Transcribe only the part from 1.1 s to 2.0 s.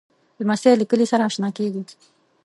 سره اشنا کېږي.